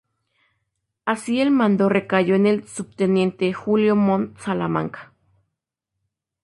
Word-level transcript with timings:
Así 1.05 1.41
el 1.41 1.51
mando 1.51 1.87
recayó 1.87 2.33
en 2.33 2.47
el 2.47 2.67
subteniente 2.67 3.53
Julio 3.53 3.95
Montt 3.95 4.35
Salamanca. 4.39 5.13